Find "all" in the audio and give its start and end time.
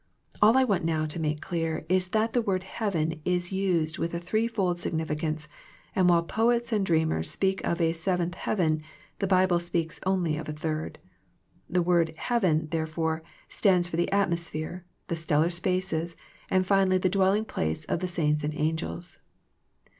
0.41-0.57